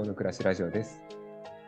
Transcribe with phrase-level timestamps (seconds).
[0.00, 1.02] 北欧の暮らしラジオです。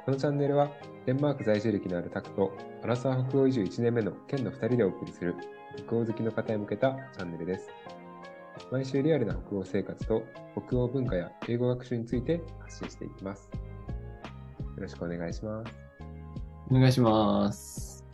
[0.07, 0.71] このチャンネルは、
[1.05, 5.35] デンマーク在住歴のあるタクと、アラサー北欧移住1年目の県の2人でお送りする、
[5.87, 7.69] 北欧好きの方へ向けたチャンネルです。
[8.71, 10.23] 毎週リアルな北欧生活と、
[10.66, 13.51] 北欧文化や英語学習について発信していきます。
[13.53, 15.73] よろしくお願いします。
[16.71, 18.07] お願いします。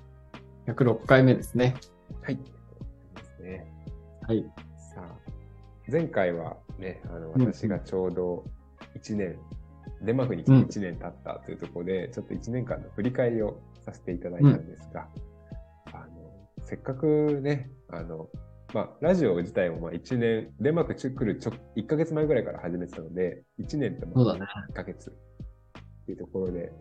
[0.66, 1.76] 106回目ですね。
[2.22, 2.36] はい。
[2.36, 2.42] で
[3.36, 3.72] すね。
[4.26, 4.44] はい。
[4.94, 5.16] さあ、
[5.88, 8.44] 前回はね、あのうん私がちょうど
[8.96, 9.38] 1年、
[10.02, 15.08] デンマークに来て1年経ったというところで、ちょっと1年間の振り返りをさせていただいたんですが、
[15.92, 16.06] あの
[16.60, 18.28] せっかくね、あの、
[18.74, 24.46] まあ、ラジオ自体もまあ1年、デンマーク来るちょ1ヶ月前ぐらいから始めてたので、1年とまあそうだね。
[24.70, 26.72] 1ヶ月っていうところで、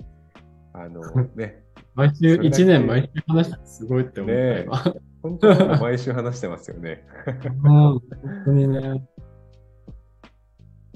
[0.74, 1.02] あの
[1.36, 1.64] ね、
[1.96, 5.08] 毎週、それだけ1年毎週話したらすごいって思ったね今。
[5.24, 7.04] 本当に毎週話してますよね。
[7.46, 8.02] うん、本
[8.46, 9.08] 当にね。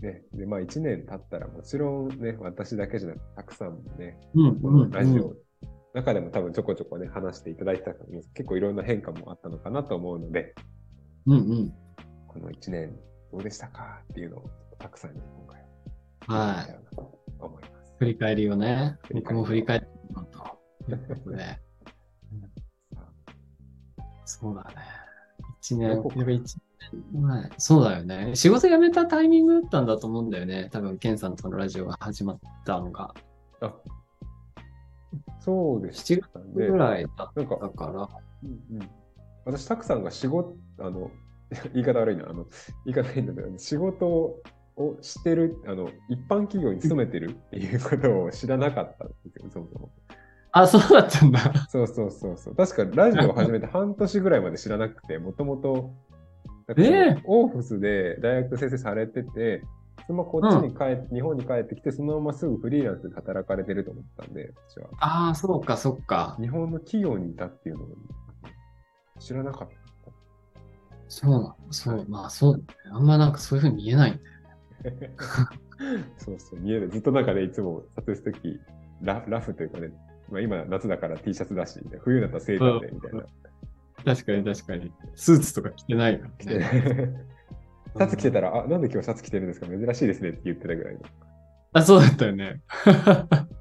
[0.01, 4.89] ね、で、まあ1年経ったらもちろんね、私だけじゃなくたくさんもね、うん、こうん。
[4.89, 5.35] のラジオ、
[5.93, 7.93] 中でも多分ちょこちょこね、話していただいてた
[8.33, 10.55] 結構いろんな変化もあったのかなと思うので、
[11.27, 11.73] うん、うん。
[12.27, 12.95] この1年
[13.31, 15.61] どうでしたかっていうのをたくさんに今回
[16.27, 16.79] ははい。
[17.39, 17.93] 思います。
[17.99, 21.45] 振り返りをね、振り返りを僕も振り返ってみようということで。
[24.25, 24.75] そうだね。
[25.61, 26.70] 1年、やっぱ1
[27.13, 27.49] 年前。
[27.57, 28.35] そうだよね。
[28.35, 30.69] 仕事辞めたタイミングだったんだと思うんだよね。
[30.71, 33.13] 多分、ケンさんとのラジオが始まったのが。
[33.61, 33.73] あ
[35.39, 36.45] そうでし7たね。
[36.55, 38.09] 月ぐらいだったから。
[38.43, 38.89] うんうん、
[39.45, 41.11] 私、たくさんが仕事、あの、
[41.73, 42.45] 言い方悪いな、あの、
[42.85, 49.89] 言い方いいんだけど、仕事をしてる、あの、一般企業に勤めてる っていうことを知らなかったんですよ、そもそも。
[50.53, 51.39] あ、そうだったんだ。
[51.69, 52.55] そうそうそうそう。
[52.55, 55.93] 確かラジオを始めて半年ぐらいまで知らなくて、もともと、
[56.77, 56.83] え
[57.17, 59.63] えオーフスで大学先生されてて、
[60.07, 64.89] そのこっちに帰って、日本に帰ってきて、そのまますぐフリーランスで働かれてると思ったんで、私は。
[64.99, 66.37] ああ、そうか、そっか。
[66.39, 67.87] 日本の企業にいたっていうのを
[69.19, 69.75] 知らなかった。
[71.07, 71.55] そうなの。
[71.71, 72.63] そう、まあそう。
[72.91, 74.19] あんまなんかそういうふうに見えないん
[74.83, 75.11] だよ。
[76.17, 76.89] そうそう、見える。
[76.89, 78.59] ずっとなんかね、いつも撮影するとき、
[79.01, 79.91] ララフというかね、
[80.29, 83.23] まあ、今夏だから T シャツだし、冬だったらセーターでみたいな。
[84.05, 84.91] 確かに確かに。
[85.15, 86.65] スーツとか着てないから着てね。
[87.97, 89.67] シャツ着てたら、あ、なんで今日シャツ着てるんですか？
[89.67, 90.99] 珍しいですねって言ってたぐらいの。
[91.73, 92.61] あ、そうだったよね。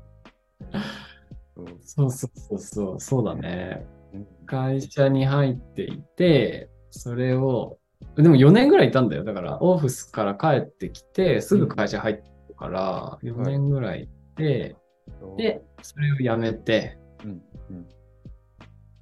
[1.57, 3.85] うんそうそうそうそう、そうだね。
[4.15, 7.79] うん会社に入っていて、それを、
[8.17, 9.23] でも4年ぐらいいたんだよ。
[9.23, 14.75] だから、オフィスから帰ってきて、すぐ会社入ってるから、4年ぐらいいて、
[15.37, 17.87] で、それを辞めて、うんうん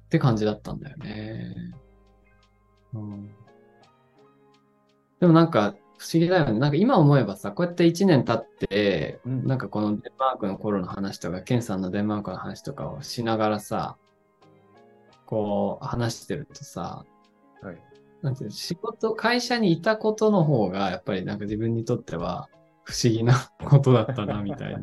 [0.09, 1.55] って感じだったんだよね。
[2.95, 3.27] うん、
[5.19, 6.57] でもなんか不思議だよね。
[6.57, 13.97] なんか今思えばさ、こうやって1年経って、うんなんかこのデンマークの頃の話とか、ケンさんのデンマークの話とかをしながらさ、
[15.27, 17.05] こう話してるとさ、
[17.61, 17.77] はい。
[18.23, 22.49] なんていうの仕事、会社にいたことの方が、やっぱりなんか自分にとっては
[22.83, 24.81] 不思議なことだったな、みたいな。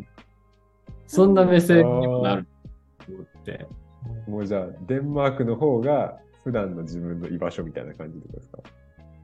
[1.08, 2.46] そんな目線にもなる
[3.04, 3.66] と思って。
[4.26, 8.58] もうじゃあ、デンマークの方が普段の自分の居場所みたいな感じですか？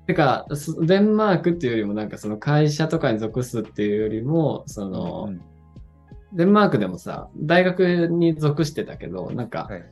[0.06, 5.40] てか、そデンマークっていうよりも、なんかその会社とかに属すっていうよりも、その、うん
[6.34, 9.84] デンマークでもさ、大学に属してたけど、なんか、はい。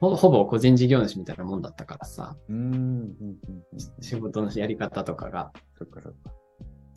[0.00, 2.58] ほほぼ個人事業主みたいなもんだったからさ、うーん。
[2.58, 6.32] うんうんうん仕事のやり方とかが、そっかそっか。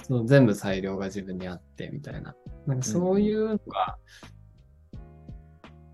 [0.04, 2.34] その全部裁量が自分にあってみたいな。
[2.66, 3.98] なんかそういうのが、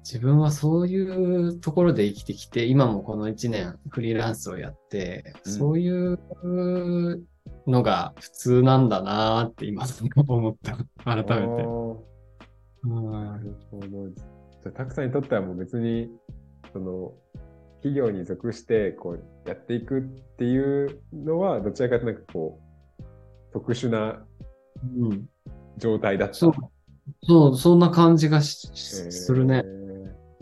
[0.04, 6.20] 自分はそういうところで生きてきて、今もこの1年フリーランスをやって、うんそういう
[7.68, 9.86] のが普通なんだなーって今
[10.28, 10.78] 思った。
[11.04, 11.92] 改めて。
[12.84, 14.10] なるほど。
[14.10, 16.10] じゃあ、たくさんにとってはもう別に、
[16.74, 17.14] その、
[17.78, 20.02] 企業に属して、こう、やっていくっ
[20.38, 22.59] ていうのは、どちらかというとなんかこ
[23.00, 23.04] う、
[23.54, 24.26] 特殊な
[24.97, 25.30] うん。
[25.78, 26.34] 状態だった。
[26.34, 26.54] そう。
[27.24, 29.64] そう、そんな感じがしえーするね。。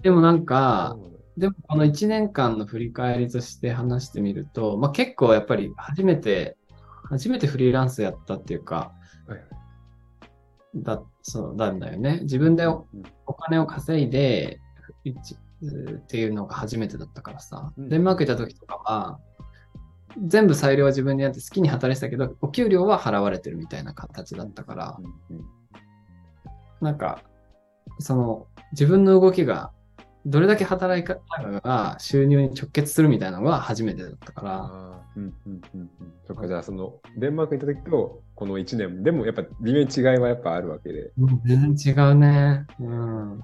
[0.01, 0.97] でもなんか、
[1.37, 6.57] でもこの1年間の振り返りとして話してみると、まあ、結構やっぱり初めて、
[7.09, 8.91] 初めてフリーランスやったっていうか、
[9.27, 9.39] はい
[10.75, 12.19] だ、そうなんだよね。
[12.21, 12.85] 自分でお
[13.33, 14.59] 金を稼いで、
[15.03, 17.89] 一っていうのが初めてだったからさ、うん。
[17.89, 19.19] デンマーク行った時とかは、
[20.25, 24.97] 全部裁量は自分でやって好きに働いてたけど、お給料は払われてるみたいな形だったから、
[26.81, 27.21] なんか、
[27.99, 29.71] その、自分の動きが
[30.25, 31.21] どれだけ働いたか
[31.61, 36.13] が収入に直結するみたいなのが初めてだったから、うんうんうんうん。
[36.27, 41.11] そっか、じゃあその、デンマークに行った時と、この1年、でもやっぱ微妙に違いはやっぱあるわけで。
[41.17, 42.65] うん全然違うね。
[42.79, 43.41] うん。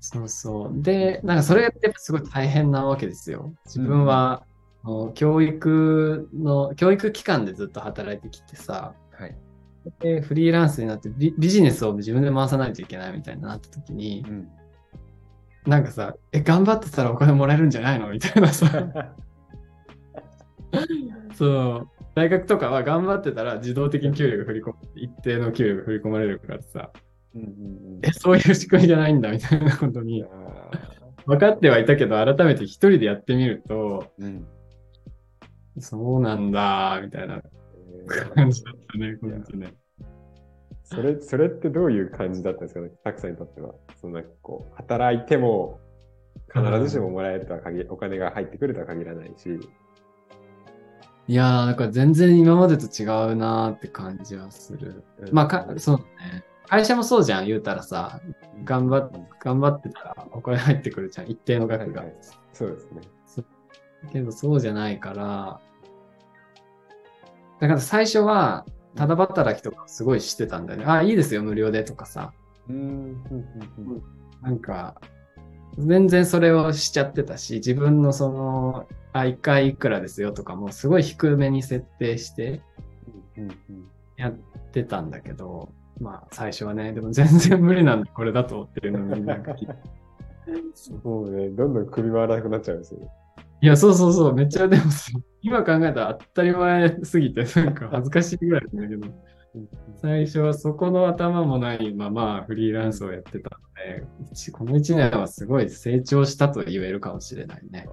[0.00, 0.82] そうそう。
[0.82, 3.54] で、なんかそれがやっぱすごい大変なわけですよ。
[3.66, 4.44] 自分は、
[4.82, 9.36] あの教育の、教育機関でずっと働いてきてさ、はい。
[10.00, 14.48] でフリーランスになってビビジネスを自分で回さないといけないみたいになった時にう、ん。
[15.66, 18.08] なんかさ、え、頑張ってたらお金もらえるんじゃないの？
[18.12, 18.66] みたいなさ、
[21.34, 26.90] そう、大学とかは頑張ってたら自動的に給料が振り込む、一定の給料が振り込まれるからさ、
[27.34, 28.00] うんうんうん。
[28.02, 30.24] え、そういう仕組みじゃないんだみたいなことに。
[30.24, 30.70] あ
[31.26, 34.46] 分かってはいたけど、改めて一人でやってみると、ーうん。
[35.78, 38.34] そうなんだ、みたいなえー。
[38.34, 39.74] 感じだったね、本当ね。
[40.90, 43.74] それ、それってどういう感じだったんですかね、たくさんにとっては。
[44.00, 45.78] そのなんかこう、働いても
[46.52, 49.60] 必ずしももらえるとは限り、お金が入ってくるとは限らないし。
[51.28, 55.04] いやー、なんか全然今までと違うなーって感じはする。
[55.30, 56.44] まあか、そうだね。
[56.66, 58.20] 会社もそうじゃん、言うたらさ、
[58.64, 59.10] 頑張っ
[59.40, 62.02] 頑張ってたらお金入ってくるじゃん、一定の額が。
[62.02, 62.16] はいはい
[62.52, 63.00] そうですね。
[64.12, 65.60] けどそうじゃないから、
[67.60, 68.66] だから最初は、
[68.96, 70.84] ただ働きとかすごいしてたんだよね。
[70.86, 72.32] あ、いいですよ、無料でとかさ。
[72.68, 73.16] うん。
[74.42, 75.00] なんか、
[75.78, 82.60] 全然それをしちゃってたし、自分のその、あ、一回いくらですよとかもすごい低めに設定して
[84.16, 84.32] やっ
[84.72, 89.74] てたんだけど、まあ最初はね、でも全然無理なんだ、これだとっていうのになんか聞いて
[91.04, 93.00] もうね、どんどん首回らなくなっちゃうんですよ。
[93.62, 95.12] いや、そうそうそう、めっちゃでもさ、
[95.42, 99.06] 今考えたら当たり前すぎて、なんか恥ずかしいぐらいだけど、
[100.00, 107.86] 最初はそこの頭もないままフリーランスをやってたので、一この1年はすごい成長したと言えるかもしれないね。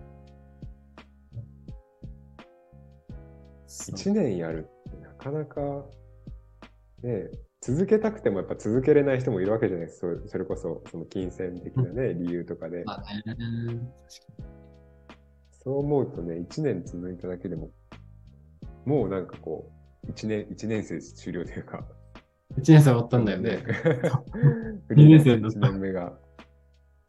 [3.65, 5.61] そう1年やるってなかなか、
[7.03, 7.29] ね、
[7.61, 10.21] 続けたくてもやっぱ続けれない人もいるわけじゃないですか。
[10.23, 12.83] そそれこそ、その金銭的なね、理由とかで。
[12.85, 13.35] まあね、
[15.67, 17.71] そう思うとね、1年続いただけでも、
[18.85, 19.69] もうなんかこ
[20.05, 21.83] う、1年、一年生終了というか。
[22.57, 23.57] 1年生終わったんだよね。。
[24.87, 26.13] フリーランス二年生だった1年目が、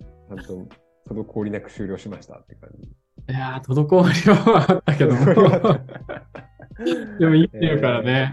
[0.00, 0.68] ちゃんと
[1.08, 2.88] 滞りなく終了しましたって感じ。
[2.88, 5.24] いやー、滞りはあったけども。
[7.20, 8.32] でも生きてるからね。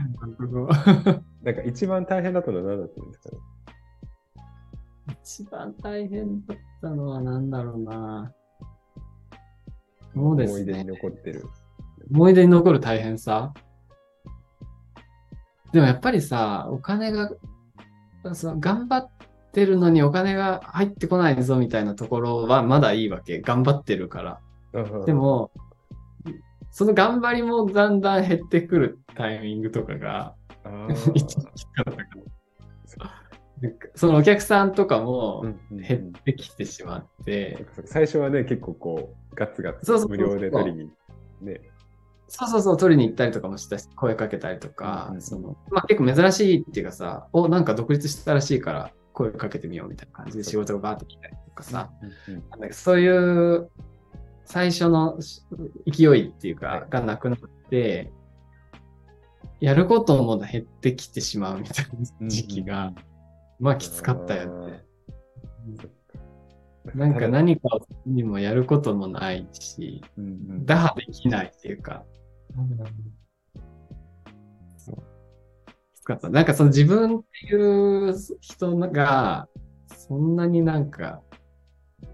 [1.44, 3.38] なんか一番大変だったのは何だったんですかね？
[5.22, 8.34] 一番大変だったのは何だろうな。
[10.16, 10.84] そうです思い出にね。
[10.86, 11.46] 残ってる。
[12.12, 13.54] 思い出に残る大変さ。
[15.74, 17.32] でもやっぱりさ、お金が、
[18.34, 19.10] その頑張っ
[19.52, 23.42] てるのにお金が入ってこないぞみたいなところはまだいいわけ。
[23.42, 24.40] 頑張ってるから。
[25.06, 25.52] でも、
[26.72, 30.36] その頑張りもだんだん減ってくるタイミングとかが、
[33.96, 40.92] そのお客さんとかも減ってきてしまって、そうかそうか最初はね、結構こう、ガツガツそうそうそう無料で取りに、
[41.42, 41.62] ね。
[42.28, 51.92] そうそうそう、取りに行ったりとかもしたし、声かけたりとか、うんうんその、まあ結構珍しいっていうかさ、お、なんか独立したらしいから声かけてみようみたいな感じで仕事がバーって来たりとかさ、
[52.28, 53.70] うんうんなんそういう
[54.46, 55.42] 最初のし
[55.92, 56.90] 勢いっていうか、はい。
[56.90, 58.12] がなくなって、
[59.60, 61.86] やることも減ってきてしまうみたい
[62.20, 62.94] な時期が、
[63.60, 64.84] まあきつかったよね。
[66.94, 72.04] なんか何かにもやることもないし、うんうん打破できないっていうか、
[74.78, 74.96] そう
[75.96, 76.30] きつかった。
[76.30, 79.48] なんかその自分っていう人が、
[79.88, 81.22] そんなになんか、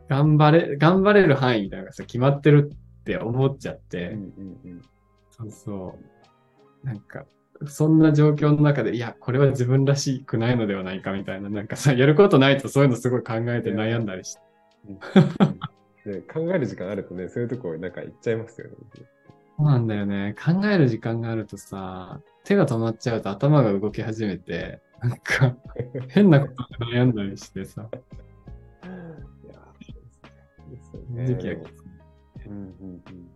[0.07, 4.81] 頑張れ、頑張れる範囲みたいなのがさ、決まってるって思っちゃって、うんうんうん
[5.31, 5.95] そうそ
[6.83, 6.85] う。
[6.85, 7.25] なんか、
[7.67, 14.50] そんな状況の中で、いや、これは自分らしくないのではないかみたいな、なんかさ、やることないとそういうのすごい考えて悩んだりして。
[16.05, 18.75] で 考える時間あるとね、そういうとこなんか行っちゃいますよね。
[19.57, 20.35] そうなんだよね。
[20.43, 25.55] 考える時間があるとさ、手が止まっちゃうと頭が動き始めて、なんか、
[26.09, 29.53] 変なことで悩んだりしてさ、いや
[30.91, 31.63] そうですよ時期がね。
[32.47, 32.63] うんうんう
[33.11, 33.31] ん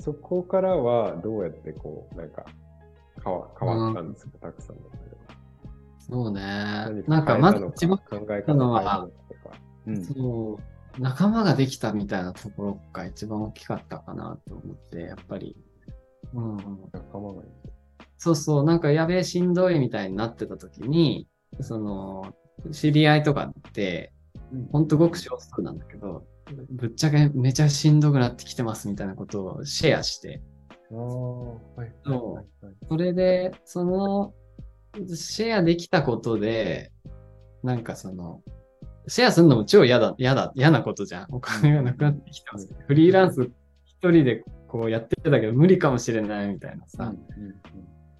[0.00, 2.46] そこからはどうやってこう、なんか
[3.22, 4.82] 変わ変わったんですか、たくさんの。
[5.98, 6.40] そうね。
[6.40, 9.08] 何なんか、まず一番、考え方たのは。
[9.88, 10.58] うんそ
[10.98, 15.56] う、仲間ができたみたいなところが一番大きかったかなと思って、やっぱり。
[16.34, 16.56] うん。
[16.92, 17.52] 仲間がいる。
[18.18, 21.28] そうそう、なんかやべえしんどいみたいになってた時に、
[21.60, 22.34] その、
[22.72, 24.12] 知り合いとかって、
[24.52, 26.26] うんほんとごく少数なんだけど、
[26.70, 30.40] ぶっちゃけめちゃしんどくなってきてますみたいなことをシェアして、
[30.90, 32.44] ああ、はいはいそ。
[32.88, 34.32] それで、その、
[35.14, 36.92] シェアできたことで、
[37.62, 38.42] なんかその、
[39.08, 41.26] シェアするのも超嫌だ、嫌だ、嫌なことじゃん。
[41.30, 42.68] お金がなくなってきてます。
[42.86, 43.50] フリーランス
[43.84, 47.18] 一人でこうやってたけど無理かもしれないみたいなさ、うん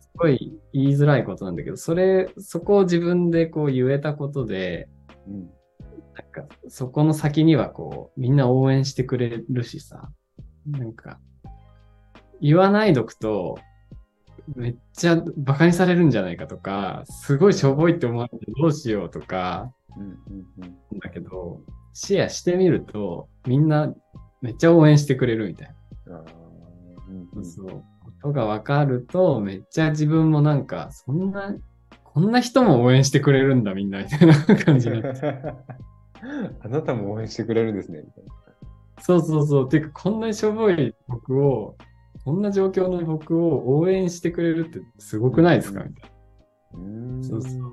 [0.01, 4.89] すごい言いづらいことなんだけど、それ、そこを自分でこう言えたことで、
[5.29, 10.11] なんかそこの先にはこう、みんな応援してくれるしさ、
[10.67, 11.21] なんか、
[12.41, 13.61] 言わないどくと、
[14.57, 19.73] めっちゃ馬鹿にされるんじゃないかとか、すごいしょぼいって思われてどうしようとか、
[21.03, 21.61] だけど、
[21.93, 23.93] シェアしてみると、みんな
[24.41, 25.75] めっちゃ応援してくれるみたい
[26.09, 27.41] あーうんうな。
[27.43, 27.67] んそう。
[27.69, 27.83] こ
[28.23, 31.55] とが分かると、めっちゃ自分もなんか、そんな、
[32.05, 35.27] こんな人も応援してくれるんだみんなみたいな 感じになって。
[36.61, 37.99] あなたも応援してくれるんですね。
[38.05, 38.31] みたいな
[39.01, 39.69] そうそうそう。
[39.69, 41.77] てか、こんなにしょぼい僕を、
[42.25, 46.79] こんな状況の僕を応援してくれるってすごくないですかみたいな。
[46.81, 47.73] うーんそうそう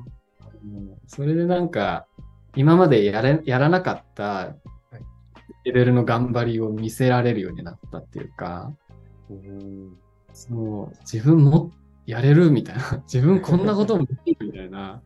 [1.07, 2.05] それでなんか、
[2.55, 4.55] 今までやれやらなかった
[5.63, 8.73] レベルの頑張りを見せられるようになったっていうか、
[9.29, 9.97] うん
[10.31, 11.71] そう、自分も
[12.05, 13.03] やれるみたいな。
[13.11, 15.01] 自分こんなこともできるみたいな。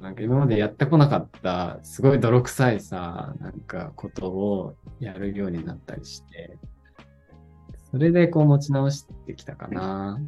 [0.00, 6.56] なんか今までやってこなかった、すごい泥臭いさ、なんかことをやるようになったりして、
[7.90, 10.20] それでこう持ち直してきたかな。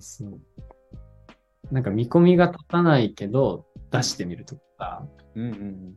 [0.00, 1.74] そうそう。
[1.74, 5.06] なんか見込みが立たないけど、出してみるとか。
[5.34, 5.94] うんうんうん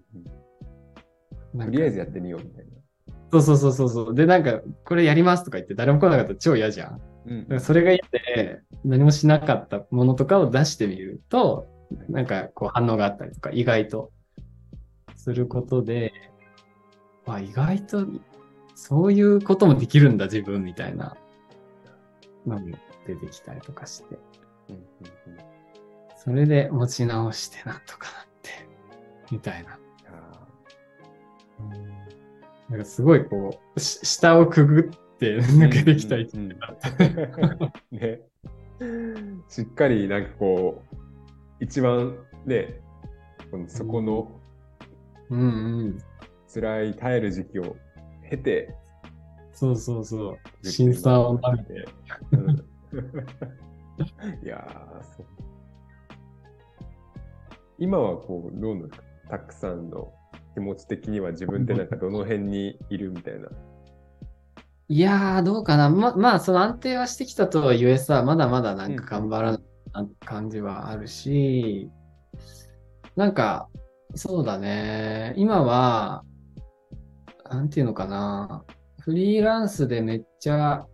[1.55, 1.65] うん。
[1.65, 2.71] とりあえずやってみようみたいな。
[3.31, 4.15] そうそうそうそうそう。
[4.15, 7.01] で、なんか、これやりますとか言って誰も来なかったら超嫌じゃん。
[7.25, 11.67] うんだからそれが嫌で、何もしなかったものとかを出してみると、
[12.09, 14.11] なんかこう反応があったりとか、意外と
[15.15, 16.13] することで、
[17.25, 18.07] あ、意外と
[18.75, 21.17] そういうこともできるんだ、自分みたいな
[22.45, 22.77] のも
[23.07, 24.19] 出てきたりとかして。
[24.69, 25.57] うんうん
[26.27, 28.49] それで持ち直してなんとかなって、
[29.31, 29.79] みたいな。
[30.09, 30.47] あ
[32.69, 37.95] なんかすごいこう、し下をくぐってー抜けてきた一うん年だった。
[37.95, 38.21] ね。
[39.47, 40.95] しっかりなんかこう、
[41.61, 42.81] 一番ね、
[43.49, 44.29] このそこの
[45.29, 45.43] うんう
[45.89, 45.97] ん。
[46.53, 47.77] 辛い耐える時期を
[48.29, 48.75] 経て、
[49.53, 50.67] そうそうそう。
[50.67, 51.87] 審査を舐めて。
[52.33, 52.76] うん
[54.43, 55.25] いやーそう。
[57.79, 58.97] 今はこう、どうなんか
[59.29, 60.11] たくさんの
[60.53, 63.49] 気持ち的には自分ってなんかどの辺にいるみたいな。
[64.89, 65.89] いやー、どうかな。
[65.89, 69.61] ま、まあ、その安定はしてきたとはいえさ、まだまだなんか頑張らない
[70.25, 71.91] 感じはあるし、
[73.15, 73.67] なんか、
[74.15, 75.33] そうだね。
[75.37, 76.23] 今は、
[77.49, 78.63] なんていうのかな。
[79.01, 80.85] フリーランスでめっちゃ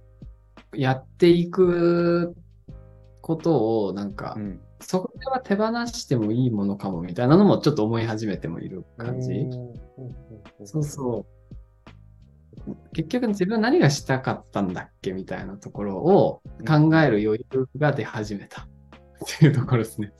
[0.75, 2.35] やっていく
[3.21, 4.59] ことを、なんか、ん。
[4.81, 9.47] そこでは手放してもいいものかもみたいなのもちょっと思い始めてもいる感じ。
[10.65, 11.25] そうそ
[12.67, 12.75] う。
[12.93, 18.65] 結局自分何がしたかったんだっけみたいなところを考える余裕が出始めたっ
[19.39, 20.11] ていうところですね。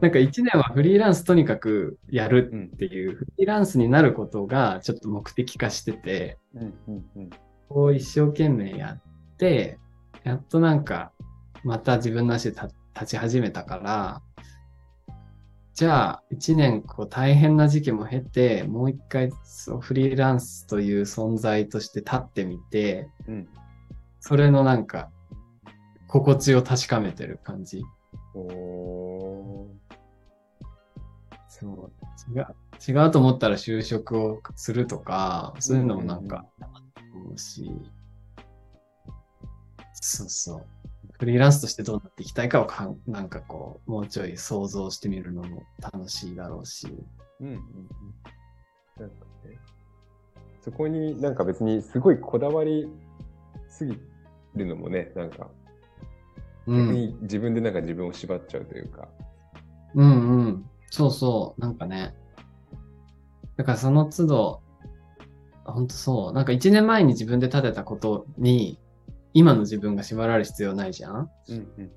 [0.00, 6.38] なんか一年はフリーランスとにかくやるうんっていう、フリーランスになることがちょっと目的化してて、
[7.68, 9.13] こう一生懸命やって、
[10.22, 11.12] やっとなんか
[11.64, 14.22] また自分の足で立立ち始めたから、
[15.74, 23.48] じゃあ一年こう大変な時期も経て、もう一回そうフリーランスという存在として立ってみて、うん
[24.20, 25.10] それのなんか
[26.06, 27.82] 心地を確かめてる感じ。
[28.34, 29.68] お
[31.46, 31.92] そう。
[32.32, 32.46] 違う、
[32.88, 36.46] 違うと思ったら就職をするとか、そういうのもなんか、
[37.14, 37.70] 思うし、
[40.06, 40.66] そうそう。
[41.18, 46.86] フリーランスとしてどうなっていきたいかをかん、なんかこう、もうちょい想像してみるのも楽しいだろうし。
[46.86, 46.90] ー
[47.40, 47.60] うんうんうん
[49.00, 49.58] なんかね、
[50.60, 52.88] そこになんか別にすごいこだわり
[53.68, 53.98] すぎ
[54.54, 55.48] るのもね、なんか
[56.66, 56.92] 逆うん。
[56.92, 59.08] に自分でなんか自分を縛っちゃうというか。
[59.94, 60.70] うんうん。
[60.90, 61.60] そうそう。
[61.60, 62.14] なんかね。
[63.56, 64.62] だからその都度、
[65.64, 66.32] ほんとそう。
[66.34, 68.78] なんか一年前に自分で立てたことに、
[69.34, 71.14] 今の自分が縛られる必要ないじゃん
[71.48, 71.92] うんうん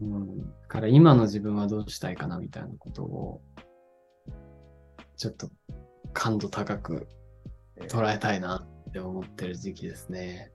[0.00, 0.38] うんうん。
[0.38, 3.40] だから今の自分はどうしたいかなみたいなことを、
[5.16, 5.48] ちょっと
[6.12, 7.06] 感度高く
[7.76, 10.50] えー捉えたいなって思ってる時期ですね。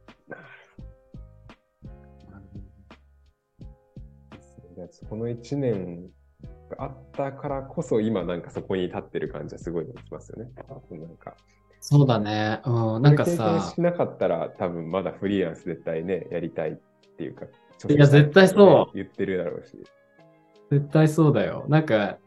[5.09, 6.09] この1年
[6.69, 10.51] があったからこそ今なんかそこに立ってる感じはすごいしますよね。
[10.55, 11.35] なんか
[11.79, 12.61] そうだね。
[12.65, 16.75] うん、なんかさ、しなかったら多分まだフリーランス絶対ね、やりたいっ
[17.17, 17.45] ていうか、
[17.89, 19.77] いや絶対そう言ってるだろうし。
[20.71, 21.65] 絶対そうだよ。
[21.69, 22.17] なんか、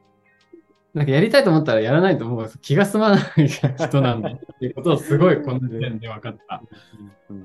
[0.94, 6.62] なんかやりたいと思ったらやらないともう気が済まない人なんだっていうことをすごいこの時点で分かった。
[7.30, 7.44] うん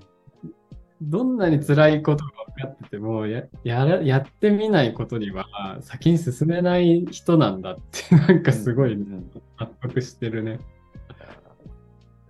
[1.01, 10.59] どんなに辛いことが分かっててもややら、やってみないことには先に進めない人なんだって、なんかすごいうん納得してるね。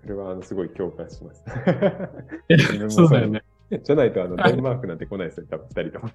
[0.06, 1.44] それはあのすごい共感します。
[2.90, 3.44] そうだよね。
[3.84, 6.12] じゃないとあのデンマークなんて来ないですよ、多分二人とも。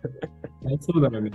[0.80, 1.32] そうだよね。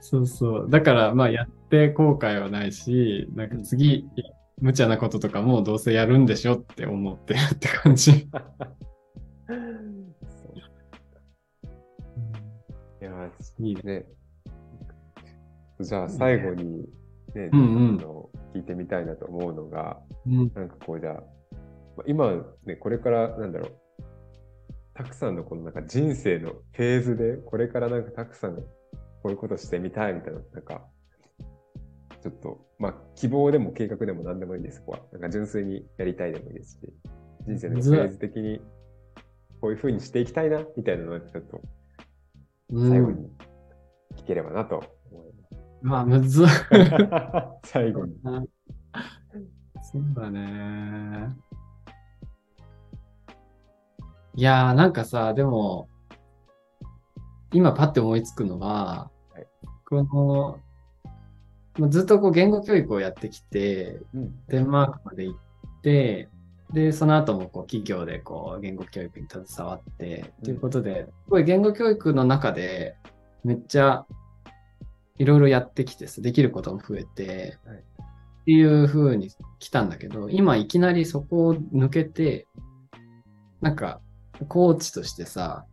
[0.00, 0.70] そうそう。
[0.70, 4.08] だから、まあ、やって後悔はないし、なんか次、
[4.58, 8.12] 無茶なこととかもどうせやるんでしょって思ってるって感じ。
[8.12, 8.28] い
[13.00, 14.06] やいいね。
[15.80, 16.88] じゃあ最後に
[17.34, 20.52] ね、うんうんあの聞いてみたいなと思うのが、うん。
[20.54, 21.20] なんかこうじゃあ、ま
[21.98, 23.72] あ今ね、これからなんだろう、
[24.94, 28.62] たくさんのこのなんか人生のフェーズで、これからなんかたくさんこ
[29.24, 30.86] ういうことしてみたいみたいな、なんか、
[32.22, 35.00] ちょっと、まあ希望でも計画でも何でもいいです、そこは。
[35.12, 36.92] なんか純粋にやりたいでもいいですし、
[37.46, 38.60] 人生のフェーズ的に
[39.60, 41.60] こういうふうにしていきたいな、みたいなのをちょっと
[42.72, 42.90] うん。
[42.90, 43.28] 最後に
[44.16, 45.32] 聞ければなと思い
[45.82, 46.42] まあ、むず。
[46.42, 46.64] ます。
[47.64, 48.14] 最後に。
[49.92, 51.34] そうだね。
[54.36, 55.88] いやー、なんかさ、でも、
[57.52, 59.46] 今パッて思いつくのは、はい。
[59.88, 60.60] この、
[61.76, 64.34] まあずっとこう言語教育をやってきて、うん。
[64.46, 66.28] デンマークまで行って、
[66.72, 72.94] で、その後もこう企業でこう言語教育に携わって、ということで、すごい言語教育の中で
[73.42, 74.06] めっちゃ
[75.18, 77.89] いろいろやってきてさ、できることも増えて、はい
[78.50, 79.30] っていう風に
[79.60, 82.48] 来たんだけど、今いきなりそこを抜けて、
[83.60, 84.00] なんか、
[84.48, 85.66] コーチとしてさ、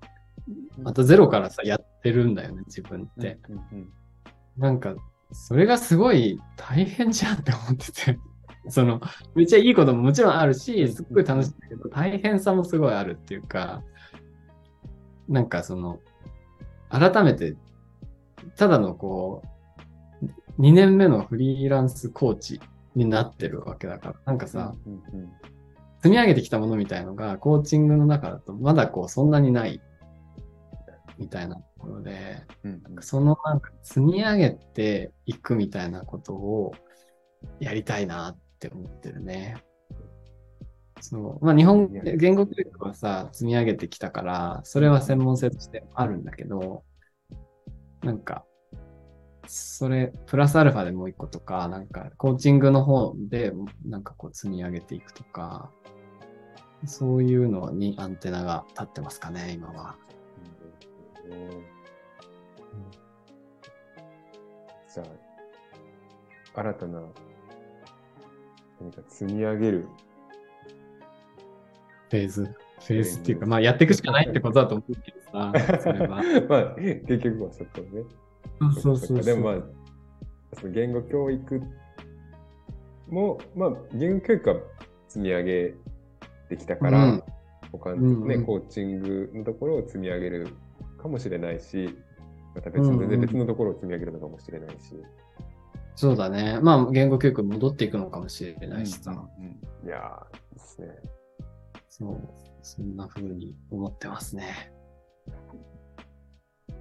[0.77, 3.39] またゼロからさ、やってるんだよね、自分って。
[3.49, 3.93] うんうん
[4.57, 4.95] なんか、
[5.31, 8.17] それがすごい大変じゃんって思ってて。
[8.69, 8.99] その、
[9.35, 13.83] めっちゃいいことももちろんあるし、すっごい楽しいんだけど、大変さもすごいあるっていうか、
[15.29, 15.99] なんかその、
[16.89, 17.55] 改めて、
[18.55, 19.56] ただのこう、
[20.59, 22.61] 2年目のフリーランスコーチ
[22.95, 25.31] になってるわけだから、なんかさ、うんうん
[25.99, 29.81] 積み上げてきたものみたいのが、コーチングの中だとまだこう、そんなにない、
[31.17, 36.73] みたいなところで、うんそのなんか積み上げていくみたいなことを
[37.59, 39.57] やりたいなって思ってるね。
[41.01, 41.45] そう。
[41.45, 46.83] まあ日本、言語教育はさ、積み上げてきたから、それは専門性としてあるんだけど、
[48.03, 48.45] なんか、
[49.47, 53.53] それ、プラスアルファでもう一個とか、なんか、コーチングの方で、
[53.85, 55.71] なんかこう積み上げていくとか、
[56.85, 59.95] そういうのにアンテナが立ってますかね、今は。
[61.29, 61.77] うん
[64.93, 67.01] じゃあ、新たな
[68.79, 69.87] 何か積み上げる
[72.09, 72.45] フェーズ？
[72.45, 76.21] フェーズっていうか、まあやっていくしかないってことだと思うけどさ、それは。
[76.47, 78.03] まあ、結局はそこね。
[78.81, 79.21] そうそう。
[79.21, 79.63] でもまあ、
[80.59, 81.61] その言語教育
[83.09, 84.55] も、まあ、言語教育は
[85.07, 85.73] 積み上げ
[86.49, 87.23] てきたから、うん
[87.69, 90.47] 他のね、うんうんコーチングのところを積み上げる
[91.01, 91.93] かもしれないし、
[92.55, 94.95] また別の、うんうん全然別のところを積み上げるのかもしれないし。
[95.95, 96.59] そうだね。
[96.61, 99.11] まあ言語教育に戻っていくのかもしれないしさ。
[99.11, 100.87] うんうんいやー、ですね。
[101.89, 102.17] そう。
[102.61, 104.71] そんな風に思ってますね。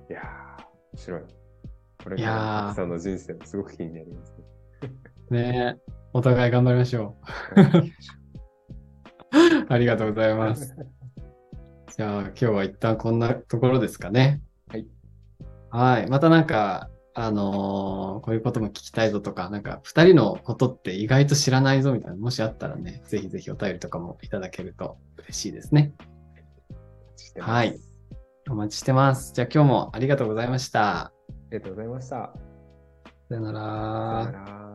[0.08, 1.20] いやー、面白い。
[2.06, 4.32] これいやーからたくさんの人生もすごく気になります
[4.80, 4.92] ね。
[5.42, 5.76] ね
[6.12, 7.16] お互い頑張りましょ
[7.56, 7.56] う。
[9.68, 10.76] ありがとうございます。
[11.96, 14.40] じゃあ今日は一旦こんなところですかね。
[14.68, 14.86] はい。
[15.70, 16.06] はい。
[16.08, 25.92] またなんか、あのーこういうことも聞きたいぞとか、なんか二人のことって意外と知らないぞみたいな、もしあったらね、ぜひぜひお便りとかもいただけると嬉しいですね。
[27.40, 27.76] はい
[28.48, 29.32] お待ちしてます。
[29.34, 31.15] じゃあ今日もありがとうございました。
[31.56, 32.16] ありがとうございました。
[33.28, 34.65] さよなさらよなら。